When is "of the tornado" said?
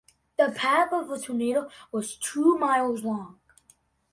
0.93-1.69